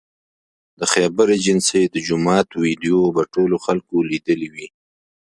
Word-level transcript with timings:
د 0.79 0.81
خیبر 0.93 1.27
ایجنسۍ 1.35 1.83
د 1.89 1.95
جومات 2.07 2.47
ویدیو 2.63 2.99
به 3.15 3.23
ټولو 3.33 3.55
خلکو 3.65 3.95
لیدلې 4.11 4.49
وي 4.53 4.67